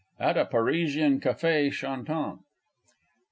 At 0.19 0.35
a 0.35 0.45
Parisian 0.45 1.19
Café 1.19 1.71
Chantant. 1.71 2.39